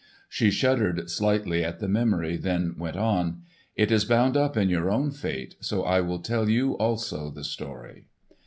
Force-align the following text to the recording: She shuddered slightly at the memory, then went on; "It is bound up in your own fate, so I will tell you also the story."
She 0.27 0.49
shuddered 0.49 1.11
slightly 1.11 1.63
at 1.63 1.77
the 1.77 1.87
memory, 1.87 2.35
then 2.35 2.73
went 2.75 2.97
on; 2.97 3.43
"It 3.75 3.91
is 3.91 4.03
bound 4.03 4.35
up 4.35 4.57
in 4.57 4.67
your 4.67 4.89
own 4.89 5.11
fate, 5.11 5.53
so 5.59 5.83
I 5.83 6.01
will 6.01 6.23
tell 6.23 6.49
you 6.49 6.75
also 6.77 7.29
the 7.29 7.43
story." 7.43 8.07